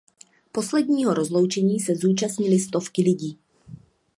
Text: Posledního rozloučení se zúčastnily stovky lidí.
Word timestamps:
Posledního 0.51 1.13
rozloučení 1.13 1.79
se 1.79 1.95
zúčastnily 1.95 2.59
stovky 2.59 3.01
lidí. 3.01 3.39